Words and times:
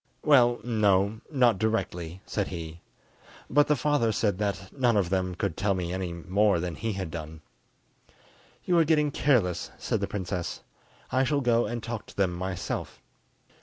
"Well, 0.23 0.59
no; 0.63 1.21
not 1.31 1.59
directly," 1.59 2.21
said 2.25 2.47
he; 2.47 2.81
"but 3.51 3.67
the 3.67 3.75
father 3.75 4.11
said 4.11 4.39
that 4.39 4.75
none 4.75 4.97
of 4.97 5.11
them 5.11 5.35
could 5.35 5.55
tell 5.55 5.75
me 5.75 5.93
any 5.93 6.11
more 6.11 6.59
than 6.59 6.73
he 6.73 6.93
had 6.93 7.11
done." 7.11 7.41
"You 8.65 8.79
are 8.79 8.83
getting 8.83 9.11
careless," 9.11 9.69
said 9.77 9.99
the 9.99 10.07
princess; 10.07 10.63
"I 11.11 11.23
shall 11.23 11.41
go 11.41 11.67
and 11.67 11.83
talk 11.83 12.07
to 12.07 12.17
them 12.17 12.33
myself." 12.33 12.99